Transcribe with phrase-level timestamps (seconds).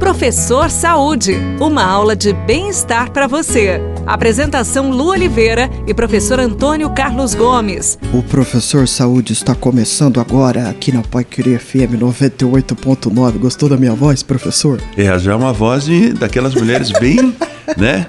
[0.00, 3.82] Professor Saúde, uma aula de bem-estar para você.
[4.06, 7.98] Apresentação Lu Oliveira e professor Antônio Carlos Gomes.
[8.12, 13.38] O Professor Saúde está começando agora aqui na Pai Querer FM 98.9.
[13.38, 14.80] Gostou da minha voz, professor?
[14.96, 17.36] É, já é uma voz de, daquelas mulheres bem,
[17.76, 18.06] né?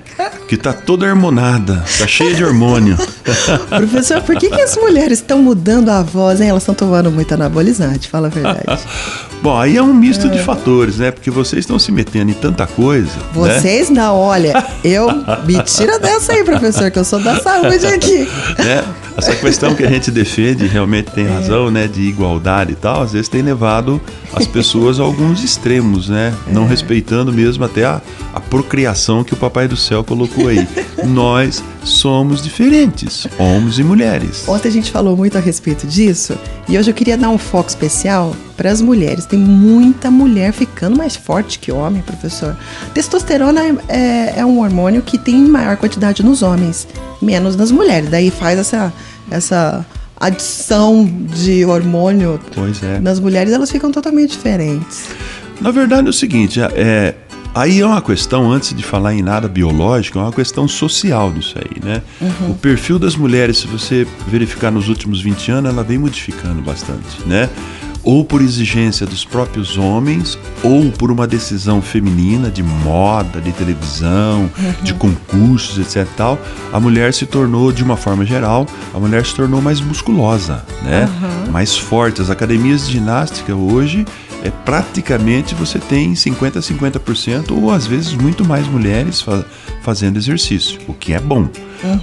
[0.47, 2.97] Que tá toda hormonada, tá cheia de hormônio.
[3.67, 6.47] Professor, por que, que as mulheres estão mudando a voz, hein?
[6.47, 8.81] Elas estão tomando muito anabolizante, fala a verdade.
[9.41, 11.09] Bom, aí é um misto de fatores, né?
[11.09, 13.09] Porque vocês estão se metendo em tanta coisa.
[13.09, 13.23] né?
[13.33, 15.07] Vocês não, olha, eu.
[15.47, 18.19] Me tira dessa aí, professor, que eu sou da saúde aqui.
[18.59, 18.85] né?
[19.17, 21.87] Essa questão que a gente defende realmente tem razão, né?
[21.87, 23.99] De igualdade e tal, às vezes tem levado
[24.31, 26.33] as pessoas a alguns extremos, né?
[26.47, 27.99] Não respeitando mesmo até a,
[28.35, 30.67] a procriação que o Papai do Céu colocou aí.
[31.03, 34.47] Nós somos diferentes, homens e mulheres.
[34.47, 36.37] Ontem a gente falou muito a respeito disso
[36.69, 39.25] e hoje eu queria dar um foco especial para as mulheres.
[39.25, 42.55] Tem muita mulher ficando mais forte que homem, professor.
[42.93, 46.87] Testosterona é, é um hormônio que tem maior quantidade nos homens,
[47.19, 48.11] menos nas mulheres.
[48.11, 48.93] Daí faz essa,
[49.31, 49.83] essa
[50.15, 52.99] adição de hormônio Pois é.
[52.99, 55.07] nas mulheres, elas ficam totalmente diferentes.
[55.59, 57.15] Na verdade é o seguinte, é,
[57.55, 61.55] aí é uma questão, antes de falar em nada biológico, é uma questão social disso
[61.57, 62.03] aí, né?
[62.47, 67.25] O perfil das mulheres, se você verificar nos últimos 20 anos, ela vem modificando bastante,
[67.25, 67.49] né?
[68.03, 74.49] Ou por exigência dos próprios homens, ou por uma decisão feminina de moda, de televisão,
[74.81, 76.07] de concursos, etc.
[76.17, 76.39] Tal,
[76.73, 81.07] a mulher se tornou, de uma forma geral, a mulher se tornou mais musculosa, né?
[81.51, 82.21] Mais forte.
[82.21, 84.05] As academias de ginástica hoje
[84.43, 89.45] é praticamente você tem 50 a 50% ou às vezes muito mais mulheres fa-
[89.81, 91.49] fazendo exercício, o que é bom.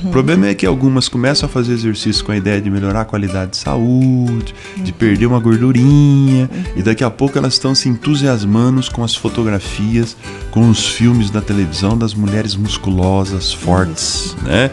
[0.04, 3.04] O problema é que algumas começam a fazer exercício com a ideia de melhorar a
[3.04, 8.78] qualidade de saúde, de perder uma gordurinha, e daqui a pouco elas estão se entusiasmando
[8.92, 10.16] com as fotografias,
[10.50, 14.70] com os filmes da televisão das mulheres musculosas, fortes, né?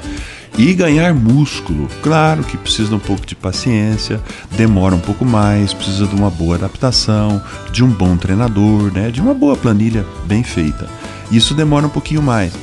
[0.58, 6.08] E ganhar músculo, claro que precisa um pouco de paciência, demora um pouco mais, precisa
[6.08, 7.42] de uma boa adaptação,
[7.74, 9.12] de um bom treinador, né?
[9.12, 10.88] de uma boa planilha bem feita.
[11.30, 12.54] Isso demora um pouquinho mais.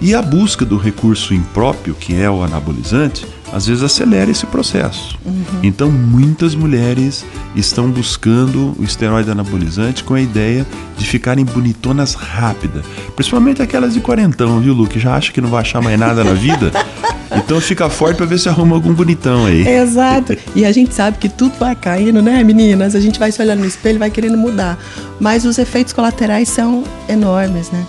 [0.00, 5.18] E a busca do recurso impróprio, que é o anabolizante, às vezes acelera esse processo.
[5.62, 7.24] Então, muitas mulheres
[7.56, 10.66] estão buscando o esteroide anabolizante com a ideia
[10.96, 12.82] de ficarem bonitonas rápida.
[13.16, 14.86] Principalmente aquelas de quarentão, viu, Lu?
[14.86, 16.70] Que já acha que não vai achar mais nada na vida.
[17.30, 19.66] Então fica forte pra ver se arruma algum bonitão aí.
[19.68, 20.34] Exato.
[20.56, 22.94] E a gente sabe que tudo vai caindo, né, meninas?
[22.94, 24.78] A gente vai se olhando no espelho e vai querendo mudar.
[25.20, 27.86] Mas os efeitos colaterais são enormes, né?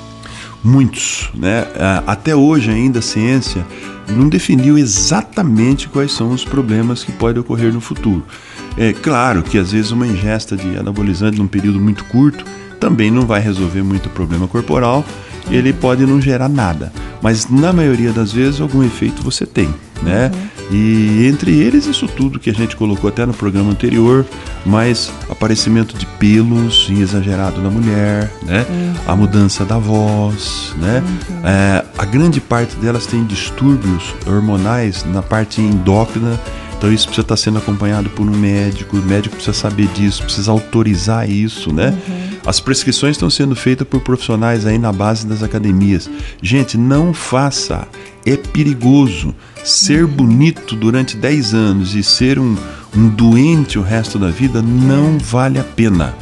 [0.64, 1.66] Muitos, né?
[1.80, 3.66] Ah, Até hoje ainda a ciência
[4.10, 8.24] não definiu exatamente quais são os problemas que podem ocorrer no futuro.
[8.78, 12.46] É claro que às vezes uma ingesta de anabolizante num período muito curto
[12.80, 15.04] também não vai resolver muito problema corporal,
[15.52, 19.68] ele pode não gerar nada, mas na maioria das vezes algum efeito você tem,
[20.02, 20.32] né?
[20.72, 24.26] E entre eles isso tudo que a gente colocou até no programa anterior,
[24.66, 28.66] mais aparecimento de pelos exagerado na mulher, né?
[29.08, 31.04] A mudança da voz, né?
[31.44, 36.40] É, a grande parte delas tem distúrbios hormonais na parte endócrina.
[36.78, 40.52] Então isso precisa estar sendo acompanhado por um médico, o médico precisa saber disso, precisa
[40.52, 41.94] autorizar isso, né?
[42.50, 46.10] As prescrições estão sendo feitas por profissionais aí na base das academias.
[46.42, 47.88] Gente, não faça,
[48.26, 49.36] é perigoso.
[49.64, 52.58] Ser bonito durante 10 anos e ser um,
[52.98, 56.16] um doente o resto da vida não vale a pena.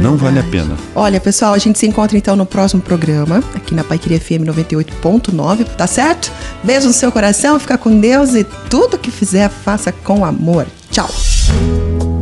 [0.00, 0.76] Não vale a pena.
[0.96, 5.64] Olha, pessoal, a gente se encontra então no próximo programa, aqui na Paiqueria FM 98.9,
[5.76, 6.32] tá certo?
[6.64, 10.66] Beijo no seu coração, fica com Deus e tudo que fizer, faça com amor.
[10.90, 11.08] Tchau!